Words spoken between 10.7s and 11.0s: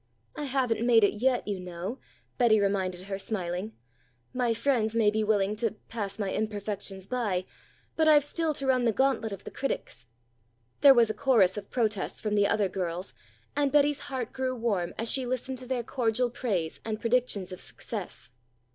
There